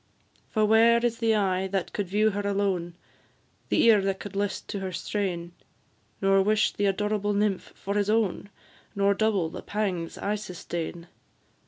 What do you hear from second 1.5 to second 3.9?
that could view her alone, The